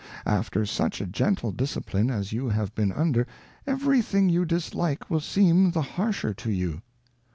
[0.25, 3.27] After such a gentle Discipline as you have been under,
[3.67, 6.81] every thing you dislike will seem the harsher to you.